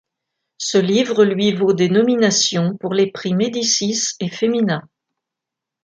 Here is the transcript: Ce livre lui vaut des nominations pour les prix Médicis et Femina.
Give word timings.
Ce 0.57 0.79
livre 0.79 1.23
lui 1.23 1.53
vaut 1.53 1.73
des 1.73 1.87
nominations 1.87 2.75
pour 2.75 2.95
les 2.95 3.11
prix 3.11 3.35
Médicis 3.35 4.13
et 4.19 4.29
Femina. 4.29 4.81